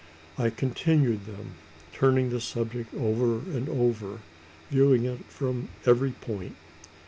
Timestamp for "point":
6.09-6.55